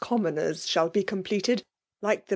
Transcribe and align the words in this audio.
Commoners' 0.01 0.65
shall 0.67 0.89
be 0.89 1.03
completed, 1.03 1.63
like 2.01 2.25
the. 2.25 2.29